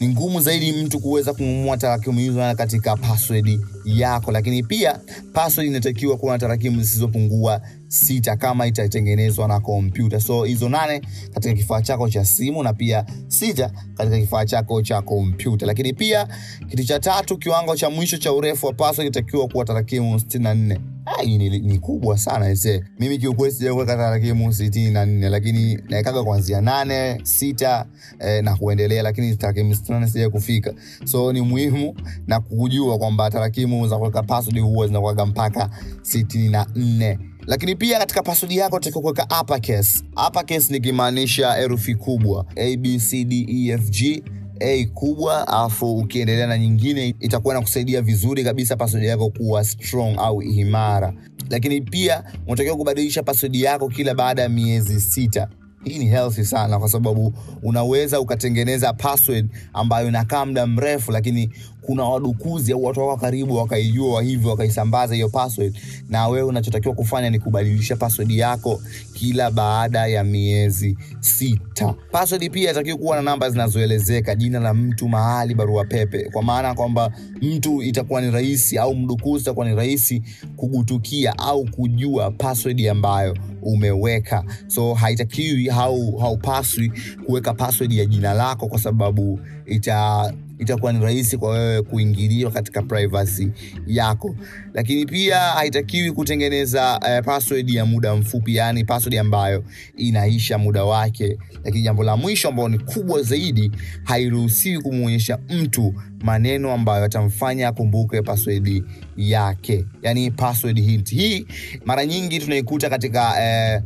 Ni 0.00 0.08
ngumu 0.08 0.40
zaidi 0.40 0.72
mtu 0.72 1.00
kuweza 1.00 1.34
kumumua 1.34 1.76
tarakimu 1.76 2.18
hizo 2.18 2.54
katika 2.54 2.96
password 2.96 3.60
yako 3.84 4.32
lakini 4.32 4.62
pia 4.62 4.98
password 5.32 5.68
inatakiwa 5.68 6.16
kuwa 6.16 6.32
na 6.32 6.38
tarakimu 6.38 6.82
zisizopungua 6.82 7.60
sita 7.96 8.36
kama 8.36 8.66
itatengenezwa 8.66 9.48
na 9.48 9.60
kompyuta. 9.60 10.20
So 10.20 10.44
hizo 10.44 10.68
nane 10.68 11.00
katika 11.34 11.54
kifaa 11.54 11.82
chako 11.82 12.08
cha 12.08 12.24
simu 12.24 12.62
na 12.62 12.72
pia 12.72 13.04
sita 13.28 13.70
katika 13.94 14.18
kifaa 14.18 14.44
chako 14.44 14.82
cha 14.82 15.02
kompyuta. 15.02 15.66
Lakini 15.66 15.92
pia 15.92 16.28
kitu 16.68 16.84
cha 16.84 16.98
tatu 17.00 17.38
kiwango 17.38 17.76
cha 17.76 17.90
mwisho 17.90 18.16
cha 18.18 18.32
urefu 18.32 18.66
wa 18.66 18.72
password 18.72 19.08
kitakiwa 19.14 19.48
kuwa 19.48 19.64
tarakimu 19.64 20.14
64 20.16 20.78
hii 21.22 21.38
ni, 21.38 21.58
ni 21.60 21.78
kubwa 21.78 22.18
sana 22.18 22.48
ese. 22.50 22.84
Mimi 22.98 23.18
kiukweli 23.18 23.54
sijaweka 23.54 23.96
tarakimu 23.96 24.52
sitini 24.52 24.90
na 24.90 25.06
nne 25.06 25.28
lakini 25.28 25.78
naekaga 25.88 26.22
kuanzia 26.24 26.60
nane 26.60 27.20
sita 27.22 27.86
eh, 28.18 28.44
na 28.44 28.56
kuendelea 28.56 29.02
lakini 29.02 29.36
tarakimu 29.36 29.74
sitinane 29.74 30.08
sija 30.08 30.30
kufika. 30.30 30.74
So 31.04 31.32
ni 31.32 31.40
muhimu 31.40 31.94
na 32.26 32.40
kujua 32.40 32.98
kwamba 32.98 33.30
tarakimu 33.30 33.88
za 33.88 33.98
kuweka 33.98 34.22
password 34.22 34.60
huwa 34.60 34.86
zinakuaga 34.86 35.26
mpaka 35.26 35.70
sitini 36.02 36.48
na 36.48 36.66
nne 36.74 37.18
lakini 37.46 37.76
pia 37.76 37.98
katika 37.98 38.22
password 38.22 38.52
yako 38.52 38.76
utakiwa 38.76 39.02
kuweka 39.02 39.40
uppercase. 39.42 40.04
Uppercase 40.28 40.72
nikimaanisha 40.72 41.52
herufi 41.52 41.94
kubwa. 41.94 42.46
A 42.56 42.76
b 42.76 42.98
c 42.98 43.24
d 43.24 43.46
e 43.48 43.68
f 43.72 43.90
g 43.90 44.22
a 44.60 44.86
kubwa 44.86 45.48
alafu 45.48 45.96
ukiendelea 45.98 46.46
na 46.46 46.58
nyingine 46.58 47.14
itakuwa 47.20 47.54
inakusaidia 47.54 48.02
vizuri 48.02 48.44
kabisa 48.44 48.76
password 48.76 49.04
yako 49.04 49.30
kuwa 49.30 49.64
strong 49.64 50.14
au 50.18 50.42
imara. 50.42 51.12
Lakini 51.50 51.80
pia 51.80 52.24
unatakiwa 52.46 52.76
kubadilisha 52.76 53.22
password 53.22 53.56
yako 53.56 53.88
kila 53.88 54.14
baada 54.14 54.42
ya 54.42 54.48
miezi 54.48 55.00
sita. 55.00 55.48
Hii 55.84 55.98
ni 55.98 56.04
healthy 56.06 56.44
sana 56.44 56.78
kwa 56.78 56.88
sababu 56.88 57.32
unaweza 57.62 58.20
ukatengeneza 58.20 58.92
password 58.92 59.48
ambayo 59.72 60.08
inakaa 60.08 60.44
muda 60.46 60.66
mrefu 60.66 61.12
lakini 61.12 61.50
kuna 61.86 62.04
wadukuzi 62.04 62.72
au 62.72 62.84
watu 62.84 63.00
wako 63.00 63.16
karibu 63.20 63.54
wakaijua 63.56 64.22
hivyo 64.22 64.50
wakaisambaza 64.50 65.14
hiyo 65.14 65.28
password. 65.28 65.78
Na 66.08 66.28
wewe 66.28 66.42
unachotakiwa 66.48 66.94
kufanya 66.94 67.30
ni 67.30 67.38
kubadilisha 67.38 67.96
password 67.96 68.30
yako 68.30 68.80
kila 69.12 69.50
baada 69.50 70.06
ya 70.06 70.24
miezi 70.24 70.98
sita. 71.20 71.94
Password 72.12 72.50
pia 72.50 72.70
itakiwa 72.70 72.96
kuwa 72.98 73.16
na 73.16 73.22
namba 73.22 73.50
zinazoelezeka 73.50 74.34
jina 74.34 74.60
la 74.60 74.74
mtu 74.74 75.08
mahali 75.08 75.54
barua 75.54 75.84
pepe. 75.84 76.30
Kwa 76.30 76.42
maana 76.42 76.74
kwamba 76.74 77.12
mtu 77.42 77.82
itakuwa 77.82 78.20
ni 78.20 78.30
rahisi 78.30 78.78
au 78.78 78.94
mdukuzi 78.94 79.42
itakuwa 79.42 79.68
ni 79.68 79.74
rahisi 79.74 80.22
kugutukia 80.56 81.38
au 81.38 81.64
kujua 81.64 82.30
password 82.30 82.86
ambayo 82.86 83.36
umeweka. 83.62 84.44
So 84.66 84.94
haitakiwi 84.94 85.68
au 85.70 86.16
haupaswi 86.16 86.92
kuweka 87.26 87.54
password 87.54 87.92
ya 87.92 88.04
jina 88.06 88.34
lako 88.34 88.66
kwa 88.68 88.78
sababu 88.78 89.40
ita 89.66 90.32
itakuwa 90.58 90.92
ni 90.92 91.04
rahisi 91.04 91.36
kwa 91.38 91.50
wewe 91.50 91.82
kuingiliwa 91.82 92.50
katika 92.50 92.82
privacy 92.82 93.48
yako. 93.86 94.36
Lakini 94.74 95.06
pia 95.06 95.38
haitakiwi 95.38 96.12
kutengeneza 96.12 96.98
uh, 96.98 97.24
password 97.26 97.70
ya 97.70 97.86
muda 97.86 98.16
mfupi 98.16 98.56
yani 98.56 98.84
password 98.84 99.16
ambayo 99.18 99.64
inaisha 99.96 100.58
muda 100.58 100.84
wake. 100.84 101.38
Lakini 101.64 101.82
jambo 101.84 102.02
la 102.04 102.16
mwisho 102.16 102.48
ambao 102.48 102.68
ni 102.68 102.78
kubwa 102.78 103.22
zaidi 103.22 103.72
hairuhusiwi 104.04 104.82
kumwonyesha 104.82 105.38
mtu 105.48 105.94
maneno 106.20 106.72
ambayo 106.72 107.04
atamfanya 107.04 107.68
akumbuke 107.68 108.22
password 108.22 108.82
yake. 109.16 109.84
Yani 110.02 110.30
password 110.30 110.80
hint. 110.84 111.10
Hii 111.10 111.46
mara 111.84 112.06
nyingi 112.06 112.38
tunaikuta 112.38 112.90
katika 112.90 113.30
uh, 113.30 113.82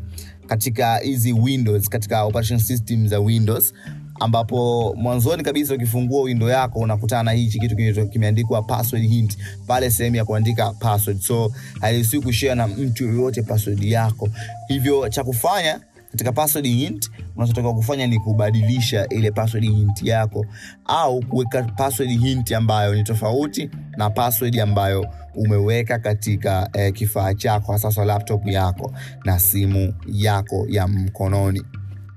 katika 0.46 0.96
hizi 0.98 1.32
windows 1.32 1.88
katika 1.88 2.24
operation 2.24 2.58
system 2.58 3.08
za 3.08 3.20
windows 3.20 3.74
ambapo 4.20 4.94
mwanzoni 4.98 5.42
kabisa 5.42 5.74
ukifungua 5.74 6.22
window 6.22 6.48
yako 6.48 6.78
unakutana 6.78 7.22
na 7.22 7.32
hichi 7.32 7.58
kitu 7.58 7.76
kimeandikwa 8.08 8.62
password 8.62 9.08
hint. 9.08 9.38
Pale 9.66 9.90
sehemu 9.90 10.16
ya 10.16 10.24
kuandika 10.24 10.72
password. 10.72 11.20
So 11.20 11.52
hairuhusiwi 11.80 12.22
kushare 12.22 12.54
na 12.54 12.66
mtu 12.66 13.04
yoyote 13.04 13.42
password 13.42 13.82
yako. 13.84 14.28
Hivyo 14.68 15.08
cha 15.08 15.24
kufanya 15.24 15.80
katika 16.10 16.32
password 16.32 16.66
hint 16.66 17.10
unachotakiwa 17.36 17.74
kufanya 17.74 18.06
ni 18.06 18.18
kubadilisha 18.18 19.08
ile 19.08 19.30
password 19.30 19.64
hint 19.64 20.02
yako 20.02 20.46
au 20.84 21.20
kuweka 21.20 21.62
password 21.62 22.10
hint 22.20 22.52
ambayo 22.52 22.94
ni 22.94 23.04
tofauti 23.04 23.70
na 23.96 24.10
password 24.10 24.60
ambayo 24.60 25.06
umeweka 25.34 25.98
katika 25.98 26.70
eh, 26.72 26.92
kifaa 26.92 27.34
chako 27.34 27.78
sasa 27.78 28.04
laptop 28.04 28.46
yako 28.46 28.92
na 29.24 29.38
simu 29.38 29.94
yako 30.06 30.66
ya 30.68 30.88
mkononi 30.88 31.62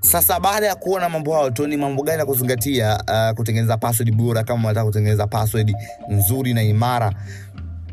sasa 0.03 0.39
baada 0.39 0.67
ya 0.67 0.75
kuona 0.75 1.09
mambo 1.09 1.33
hayo 1.33 1.49
tu 1.49 1.67
ni 1.67 1.77
mambo 1.77 2.03
gani 2.03 2.19
ya 2.19 2.25
kuzingatia 2.25 3.03
uh, 3.07 3.35
kutengeneza 3.37 3.77
password 3.77 4.11
bora 4.15 4.43
kama 4.43 4.63
unataka 4.67 4.85
kutengeneza 4.85 5.27
password 5.27 5.75
nzuri 6.09 6.53
na 6.53 6.63
imara 6.63 7.13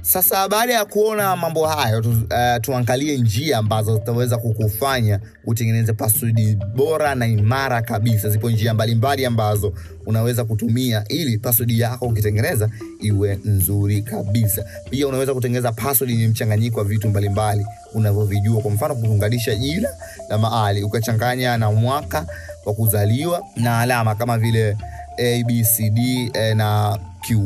sasa 0.02 0.48
baada 0.48 0.72
ya 0.74 0.84
kuona 0.84 1.36
mambo 1.36 1.66
hayo 1.66 2.00
tu, 2.00 2.10
uh, 2.10 2.60
tuangalie 2.60 3.18
njia 3.18 3.58
ambazo 3.58 3.94
zitaweza 3.94 4.38
kukufanya 4.38 5.20
utengeneze 5.46 5.92
password 5.92 6.56
bora 6.76 7.14
na 7.14 7.26
imara 7.26 7.82
kabisa. 7.82 8.28
Zipo 8.30 8.50
njia 8.50 8.74
mbalimbali 8.74 9.24
ambazo 9.26 9.72
unaweza 10.06 10.44
kutumia 10.44 11.04
ili 11.08 11.38
password 11.38 11.70
yako 11.70 12.06
ukitengeneza 12.06 12.68
iwe 13.00 13.38
nzuri 13.44 14.02
kabisa. 14.02 14.64
Pia 14.90 15.08
unaweza 15.08 15.34
kutengeneza 15.34 15.72
password 15.72 16.10
yenye 16.10 16.28
mchanganyiko 16.28 16.78
wa 16.78 16.84
vitu 16.84 17.08
mbalimbali 17.08 17.66
unavyovijua. 17.94 18.62
Kwa 18.62 18.70
mfano 18.70 18.94
kuunganisha 18.94 19.54
jina 19.54 19.88
la 20.28 20.38
mahali 20.38 20.82
ukachanganya 20.82 21.58
na 21.58 21.72
mwaka 21.72 22.26
wa 22.66 22.74
kuzaliwa 22.74 23.42
na 23.56 23.80
alama 23.80 24.14
kama 24.14 24.38
vile 24.38 24.76
abcd 25.20 25.98
eh, 26.34 26.56
na 26.56 26.98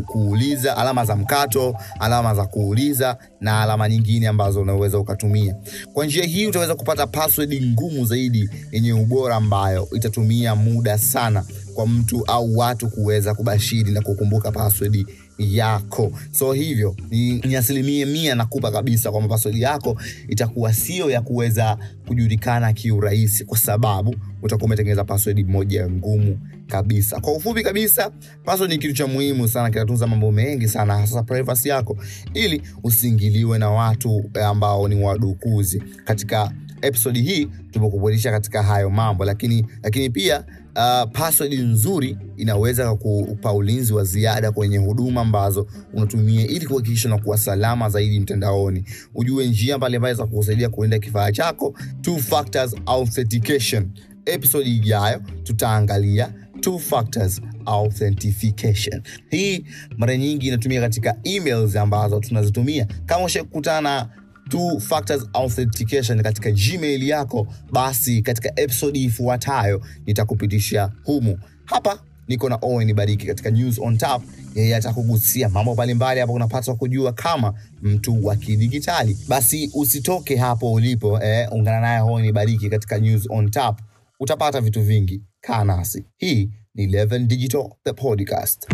kuuliza 0.07 0.77
alama 0.77 1.05
za 1.05 1.17
mkato 1.17 1.77
alama 2.01 2.35
za 2.35 2.47
kuuliza 2.47 3.17
na 3.41 3.61
alama 3.63 3.89
nyingine 3.89 4.29
ambazo 4.29 4.61
unaweza 4.63 4.99
ukatumia. 4.99 5.55
Kwa 5.93 6.07
njia 6.07 6.25
hii 6.25 6.47
utaweza 6.47 6.75
kupata 6.75 7.07
password 7.07 7.63
ngumu 7.65 8.05
zaidi 8.05 8.49
yenye 8.73 8.93
ubora 8.93 9.37
ambayo 9.37 9.89
itatumia 9.93 10.55
muda 10.57 10.99
sana 10.99 11.45
kwa 11.75 11.87
mtu 11.87 12.25
au 12.27 12.57
watu 12.59 12.91
kuweza 12.91 13.35
kubashiri 13.35 13.93
na 13.93 14.01
kukumbuka 14.01 14.53
password 14.53 15.07
yako. 15.39 16.13
So 16.33 16.53
hivyo 16.53 16.97
ni, 17.11 17.33
ni 17.33 17.57
asilimia 17.57 18.07
mia 18.07 18.35
nakupa 18.35 18.71
kabisa 18.71 19.11
kwamba 19.11 19.29
password 19.29 19.57
yako 19.59 20.01
itakuwa 20.29 20.73
sio 20.73 21.11
ya 21.11 21.21
kuweza 21.21 21.79
kujulikana 22.07 22.73
kiurahisi 22.73 23.45
kwa 23.45 23.59
sababu 23.59 24.15
utakuwa 24.43 24.67
umetengeneza 24.67 25.05
password 25.05 25.49
moja 25.49 25.91
ngumu 25.91 26.39
kabisa. 26.67 27.21
Kwa 27.21 27.33
ufupi 27.33 27.63
kabisa 27.63 28.11
password 28.45 28.73
ni 28.73 28.79
kitu 28.79 28.95
cha 28.95 29.07
muhimu 29.07 29.49
sana 29.49 29.71
kinatunza 29.71 30.07
mambo 30.07 30.33
mengi 30.33 30.69
sana 30.69 30.97
hasa 30.99 31.23
privacy 31.23 31.69
yako 31.69 31.97
ili 32.35 32.63
usiingiliwe 32.83 33.59
na 33.59 33.71
watu 33.71 34.31
eh, 34.35 34.47
ambao 34.47 34.89
ni 34.89 35.03
wadukuzi 35.05 35.83
katika 36.05 36.53
episodi 36.85 37.23
hii 37.23 37.49
tumekuboresha 37.71 38.31
katika 38.31 38.63
hayo 38.63 38.91
mambo 38.91 39.25
lakini 39.25 39.67
lakini 39.83 40.11
pia 40.11 40.45
uh, 40.77 41.11
password 41.13 41.53
nzuri 41.55 42.19
inaweza 42.37 42.95
kupa 42.95 43.53
ulinzi 43.53 43.93
wa 43.93 44.05
ziada 44.05 44.53
kwenye 44.53 44.79
huduma 44.79 45.21
ambazo 45.21 45.67
unatumia 45.93 46.47
ili 46.47 46.67
kuhakikisha 46.67 47.09
unakuwa 47.09 47.39
salama 47.39 47.89
zaidi 47.91 48.21
mtandaoni. 48.21 48.85
Ujue 49.15 49.47
njia 49.49 49.77
mbalimbali 49.79 50.15
za 50.15 50.27
kukusaidia 50.27 50.69
kuenda 50.69 50.99
kifaa 50.99 51.33
chako 51.33 51.75
two 52.01 52.19
factors 52.19 52.75
authentication. 52.87 53.91
Episode 54.27 54.71
ijayo 54.71 55.21
tutaangalia 55.43 56.33
two 56.61 56.79
factors 56.79 57.41
authentication. 57.67 59.03
Hii 59.31 59.65
mara 59.97 60.17
nyingi 60.17 60.47
inatumia 60.47 60.81
katika 60.81 61.17
emails 61.25 61.77
ambazo 61.77 62.21
tunazitumia. 62.21 62.87
Kama 63.07 63.25
ushakutana 63.25 64.09
two 64.49 64.81
factors 64.81 65.27
authentication 65.33 66.23
katika 66.23 66.51
gmail 66.51 67.03
yako. 67.09 67.47
Basi 67.73 68.23
katika 68.23 68.61
episode 68.61 68.99
ifuatayo 69.01 69.83
nitakupitishia 70.07 70.91
humu. 71.05 71.39
Hapa 71.65 71.99
niko 72.29 72.49
na 72.49 72.59
owen 72.63 72.95
bariki 72.95 73.27
katika 73.27 73.51
news 73.51 73.79
on 73.79 73.99
tap 73.99 74.23
yeye 74.55 74.77
atakugusia 74.77 75.49
mambo 75.49 75.75
mbalimbali 75.75 76.21
hapo 76.21 76.33
unapaswa 76.33 76.75
kujua 76.77 77.13
kama 77.13 77.55
mtu 77.83 78.27
wa 78.27 78.37
kidigitali. 78.37 79.17
Basi 79.29 79.71
usitoke 79.75 80.37
hapo 80.37 80.73
ulipo 80.73 81.21
eh, 81.23 81.49
ungana 81.53 81.81
naye 81.81 82.01
owen 82.01 82.33
bariki 82.33 82.71
katika 82.71 82.99
news 82.99 83.27
on 83.31 83.51
tap 83.51 83.81
utapata 84.21 84.61
vitu 84.61 84.83
vingi. 84.83 85.23
Kaa 85.41 85.65
nasi. 85.65 86.05
Hii 86.17 86.51
ni 86.75 86.87
11 86.87 87.19
digital 87.27 87.65
the 87.85 87.93
podcast. 87.93 88.67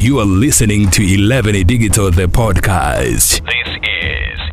You 0.00 0.20
are 0.20 0.30
listening 0.30 0.90
to 0.90 1.02
11 1.02 1.64
Digital 1.64 2.10
the 2.10 2.26
podcast. 2.26 3.42
This 3.42 3.69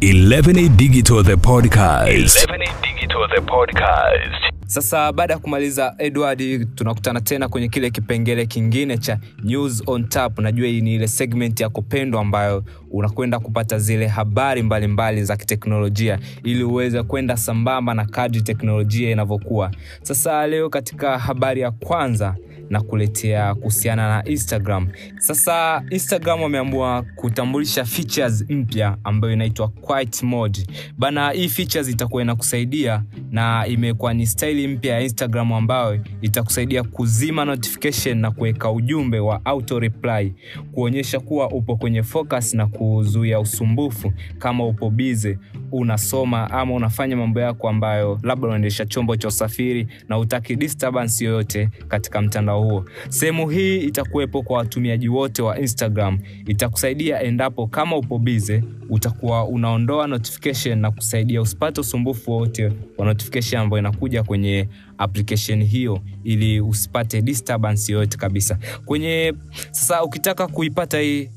is 0.01 0.13
11 0.16 0.75
Digital 0.77 1.24
the 1.24 1.36
podcast. 1.38 2.08
11 2.10 2.60
Digital 2.82 3.27
the 3.36 3.42
podcast. 3.42 4.54
sasa 4.70 5.12
baada 5.13 5.34
ya 5.34 5.39
kumaliza 5.39 5.96
edward 5.98 6.75
tunakutana 6.75 7.22
tena 7.22 7.48
kwenye 7.50 7.68
kile 7.68 7.89
kipengele 7.89 8.46
kingine 8.46 8.98
cha 8.98 9.20
news 9.44 9.84
on 9.86 10.08
tap 10.10 10.39
najua 10.39 10.68
hii 10.68 10.82
ni 10.82 10.96
ile 10.96 11.08
segment 11.08 11.60
ya 11.60 11.70
kupendwa 11.70 12.22
ambayo 12.22 12.63
unakwenda 12.92 13.39
kupata 13.39 13.80
zile 13.80 14.08
habari 14.08 14.63
mbalimbali 14.63 14.94
mbali 14.94 15.25
za 15.25 15.38
kiteknolojia 15.38 16.20
ili 16.44 16.63
uweze 16.63 17.04
kwenda 17.04 17.38
sambamba 17.38 17.94
na 17.94 18.06
kadri 18.06 18.42
teknolojia 18.42 19.12
inavyokuwa 19.12 19.72
sasa 20.01 20.48
leo 20.48 20.70
katika 20.70 21.20
habari 21.20 21.62
ya 21.62 21.72
kwanza 21.72 22.36
na 22.69 22.81
kuletea 22.81 23.55
kuhusiana 23.55 24.07
na 24.17 24.24
instagram. 24.25 24.88
Sasa 25.19 25.83
instagram 25.89 26.41
wameamua 26.41 27.05
kutambulisha 27.15 27.86
features 27.86 28.45
mpya 28.50 28.97
ambayo 29.03 29.33
inaitwa 29.33 29.67
quiet 29.67 30.24
mode. 30.24 30.67
Bana 30.97 31.29
hii 31.31 31.50
features 31.50 31.89
itakuwa 31.89 32.21
inakusaidia 32.21 33.03
na 33.31 33.67
imekuwa 33.67 34.13
ni 34.13 34.25
staili 34.27 34.67
mpya 34.67 34.94
ya 34.94 35.01
instagram 35.01 35.53
ambayo 35.53 36.00
itakusaidia 36.22 36.83
kuzima 36.83 37.46
notification 37.46 38.18
na 38.18 38.31
kuweka 38.31 38.72
ujumbe 38.72 39.20
wa 39.20 39.46
auto 39.46 39.79
reply. 39.79 40.33
Kuonyesha 40.72 41.20
kuwa 41.20 41.50
upo 41.51 41.75
kwenye 41.77 42.03
focus 42.03 42.53
na 42.53 42.68
kuzuia 42.68 43.39
usumbufu. 43.39 44.13
Kama 44.39 44.65
upo 44.68 44.89
bize 44.89 45.39
unasoma 45.72 46.51
ama 46.51 46.74
unafanya 46.74 47.15
mambo 47.18 47.39
yako 47.39 47.70
ambayo 47.70 48.20
labda 48.24 48.48
unaendesha 48.48 48.85
chombo 48.85 49.15
cha 49.15 49.27
usafiri 49.27 49.87
na 50.09 50.18
utaki 50.18 50.55
disturbance 50.55 51.25
yoyote 51.25 51.70
katika 51.87 52.22
mtandao 52.22 52.56
huo. 52.57 52.85
Sehemu 53.09 53.50
hii 53.50 53.77
itakuwepo 53.77 54.41
kwa 54.43 54.57
watumiaji 54.57 55.09
wote 55.09 55.41
wa 55.41 55.59
instagram. 55.59 56.20
Itakusaidia 56.48 57.22
endapo 57.22 57.67
kama 57.67 57.98
upo 57.98 58.20
bize 58.20 58.63
utakuwa 58.89 59.46
unaondoa 59.46 60.07
notification 60.07 60.79
na 60.79 60.91
kusaidia 60.91 61.41
usipate 61.41 61.81
usumbufu 61.81 62.31
wote 62.31 62.72
wa 62.98 63.05
notification 63.05 63.61
ambayo 63.61 63.79
inakuja 63.79 64.24
kwenye 64.24 64.67
application 64.98 65.63
hiyo 65.63 66.00
ili 66.24 66.61
usipate 66.61 67.22
disturbance 67.22 67.91
yoyote 67.93 68.17
kabisa. 68.17 68.57
Kwenye 68.85 69.33
sasa 69.72 70.03
ukitaka 70.03 70.48
kuipata 70.48 71.00
hii 71.00 71.29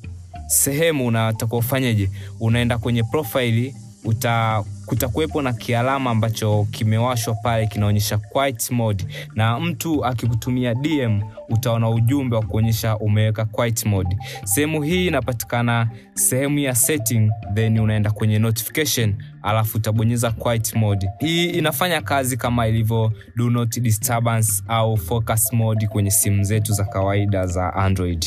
sehemu 0.46 1.06
unatakiwa 1.06 1.59
ufanyeje 1.59 2.11
unaenda 2.40 2.78
kwenye 2.78 3.02
profile 3.02 3.74
uta 4.04 4.64
kutakuwepo 4.90 5.42
na 5.42 5.53
kialama 5.53 6.11
ambacho 6.11 6.66
kimewashwa 6.70 7.35
pale 7.35 7.66
kinaonyesha 7.66 8.18
quiet 8.18 8.70
mode. 8.70 9.05
Na 9.35 9.61
mtu 9.61 10.05
akikutumia 10.05 10.74
dm 10.74 11.22
utaona 11.48 11.90
ujumbe 11.90 12.37
wa 12.37 12.42
kuonyesha 12.42 12.96
umeweka 12.96 13.44
quiet 13.44 13.87
mode. 13.87 14.16
Sehemu 14.44 14.83
hii 14.83 15.07
inapatikana 15.07 15.90
sehemu 16.14 16.59
ya 16.59 16.74
setting 16.74 17.31
then 17.55 17.79
unaenda 17.79 18.11
kwenye 18.11 18.38
notification 18.38 19.14
alafu 19.42 19.79
utabonyeza 19.79 20.31
quiet 20.31 20.74
mode. 20.74 21.09
Hii 21.18 21.44
inafanya 21.50 22.00
kazi 22.03 22.37
kama 22.37 22.66
ilivyo 22.68 23.12
do 23.37 23.50
not 23.50 23.79
disturbance 23.81 24.53
au 24.68 24.96
focus 24.96 25.53
mode 25.53 25.87
kwenye 25.87 26.11
simu 26.11 26.44
zetu 26.44 26.72
za 26.72 26.85
kawaida 26.85 27.46
za 27.46 27.74
android 27.74 28.24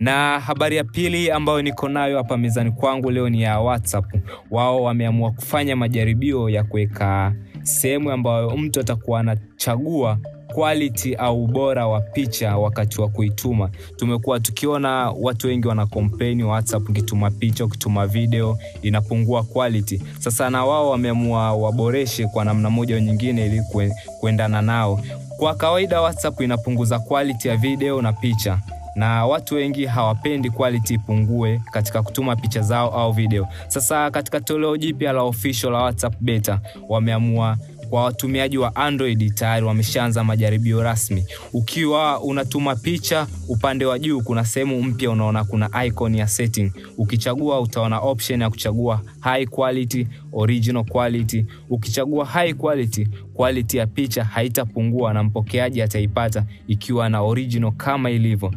na 0.00 0.40
habari 0.40 0.76
ya 0.76 0.84
pili 0.84 1.30
ambayo 1.30 1.62
niko 1.62 1.88
nayo 1.88 2.16
hapa 2.16 2.36
mezani 2.36 2.70
kwangu 2.70 3.10
leo 3.10 3.28
ni 3.28 3.42
ya 3.42 3.60
whatsapp. 3.60 4.04
Wao 4.50 4.82
wameamua 4.82 5.30
kufanya 5.30 5.76
majaribio 5.76 6.48
ya 6.50 6.64
kuweka 6.64 7.34
sehemu 7.62 8.10
ambayo 8.10 8.50
mtu 8.50 8.80
atakuwa 8.80 9.20
anachagua 9.20 10.18
quality 10.54 11.14
au 11.14 11.44
ubora 11.44 11.86
wa 11.86 12.00
picha 12.00 12.56
wakati 12.56 13.00
wa 13.00 13.08
kuituma. 13.08 13.70
Tumekuwa 13.96 14.40
tukiona 14.40 15.10
watu 15.10 15.46
wengi 15.46 15.68
wana 15.68 15.86
complain 15.86 16.42
whatsapp 16.42 16.88
ukituma 16.88 17.30
picha 17.30 17.64
ukituma 17.64 18.06
video 18.06 18.58
inapungua 18.82 19.42
quality. 19.42 20.02
Sasa 20.18 20.50
na 20.50 20.64
wao 20.64 20.90
wameamua 20.90 21.54
waboreshe 21.54 22.26
kwa 22.26 22.44
namna 22.44 22.70
moja 22.70 22.94
au 22.94 23.00
nyingine 23.00 23.46
ili 23.46 23.60
kue- 23.60 23.92
kuendana 24.20 24.62
nao. 24.62 25.00
Kwa 25.36 25.54
kawaida 25.54 26.00
whatsapp 26.00 26.40
inapunguza 26.40 26.98
quality 26.98 27.48
ya 27.48 27.56
video 27.56 28.02
na 28.02 28.12
picha 28.12 28.58
na 28.94 29.26
watu 29.26 29.54
wengi 29.54 29.86
hawapendi 29.86 30.50
quality 30.50 30.94
ipungue 30.94 31.60
katika 31.72 32.02
kutuma 32.02 32.36
picha 32.36 32.60
zao 32.62 32.90
au 32.90 33.12
video. 33.12 33.48
Sasa 33.68 34.10
katika 34.10 34.40
toleo 34.40 34.76
jipya 34.76 35.12
la 35.12 35.22
official 35.22 35.72
la 35.72 35.78
whatsapp 35.78 36.14
beta 36.20 36.60
wameamua 36.88 37.56
kwa 37.90 38.04
watumiaji 38.04 38.58
wa 38.58 38.76
android 38.76 39.34
tayari 39.34 39.66
wameshaanza 39.66 40.24
majaribio 40.24 40.82
rasmi. 40.82 41.24
Ukiwa 41.52 42.20
unatuma 42.20 42.76
picha 42.76 43.26
upande 43.48 43.84
wa 43.86 43.98
juu 43.98 44.20
kuna 44.22 44.44
sehemu 44.44 44.82
mpya 44.82 45.10
unaona 45.10 45.44
kuna 45.44 45.84
icon 45.84 46.14
ya 46.14 46.26
setting. 46.28 46.72
Ukichagua 46.98 47.60
utaona 47.60 47.98
option 47.98 48.40
ya 48.40 48.50
kuchagua 48.50 49.00
high 49.20 49.46
quality 49.46 50.06
original 50.32 50.84
quality. 50.84 51.46
Ukichagua 51.70 52.24
high 52.26 52.52
quality 52.54 53.08
quality 53.34 53.76
ya 53.76 53.86
picha 53.86 54.24
haitapungua 54.24 55.12
na 55.12 55.22
mpokeaji 55.22 55.82
ataipata 55.82 56.44
ikiwa 56.68 57.08
na 57.08 57.20
original 57.22 57.72
kama 57.72 58.10
ilivyo. 58.10 58.50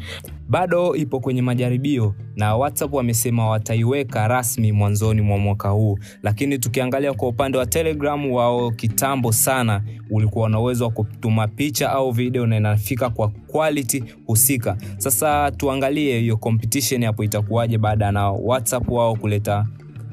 Bado 0.49 0.95
ipo 0.95 1.19
kwenye 1.19 1.41
majaribio 1.41 2.15
na 2.35 2.55
whatsapp 2.55 2.93
wamesema 2.93 3.49
wataiweka 3.49 4.27
rasmi 4.27 4.71
mwanzoni 4.71 5.21
mwa 5.21 5.37
mwaka 5.37 5.69
huu. 5.69 5.99
Lakini 6.23 6.59
tukiangalia 6.59 7.13
kwa 7.13 7.27
upande 7.27 7.57
wa 7.57 7.65
telegram 7.65 8.31
wao 8.31 8.71
kitambo 8.71 9.31
sana 9.31 9.83
ulikuwa 10.09 10.49
na 10.49 10.59
uwezo 10.59 10.83
wa 10.85 10.91
kutuma 10.91 11.47
picha 11.47 11.91
au 11.91 12.11
video 12.11 12.45
na 12.45 12.57
inafika 12.57 13.09
kwa 13.09 13.27
quality 13.27 14.03
husika. 14.25 14.77
Sasa 14.97 15.51
tuangalie 15.51 16.19
hiyo 16.19 16.37
competition 16.37 17.03
hapo 17.05 17.23
itakuwaje 17.23 17.77
baada 17.77 18.11
na 18.11 18.31
whatsapp 18.31 18.89
wao 18.89 19.15
kuleta 19.15 19.65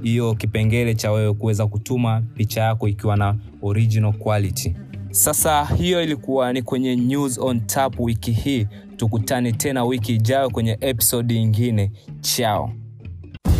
hiyo 0.04 0.34
kipengele 0.34 0.94
cha 0.94 1.12
wewe 1.12 1.34
kuweza 1.34 1.66
kutuma 1.66 2.22
picha 2.34 2.60
yako 2.62 2.88
ikiwa 2.88 3.16
na 3.16 3.36
original 3.62 4.12
quality 4.12 4.74
sasa 5.10 5.64
hiyo 5.64 6.02
ilikuwa 6.02 6.52
ni 6.52 6.62
kwenye 6.62 6.96
news 6.96 7.38
on 7.38 7.60
tap 7.66 7.94
wiki 8.00 8.32
hii 8.32 8.66
tukutane 8.96 9.52
tena 9.52 9.84
wiki 9.84 10.14
ijayo 10.14 10.50
kwenye 10.50 10.78
episode 10.80 11.34
ingine 11.34 11.90
chao 12.20 12.72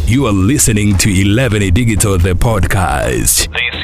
You 0.09 0.29
are 0.29 0.37
listening 0.37 0.97
to 0.99 1.09
11 1.09 1.71
Digital 1.71 2.19
the 2.21 2.35
podcast. 2.35 3.51
This 3.51 3.75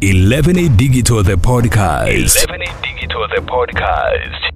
is 0.00 0.14
11 0.14 0.68
Digital 0.76 1.22
the 1.24 1.36
podcast. 1.36 2.48
11 2.48 2.58
Digital 2.82 3.28
the 3.34 3.40
podcast. 3.40 4.53